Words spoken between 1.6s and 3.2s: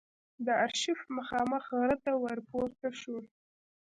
غره ته ور پورته شوو.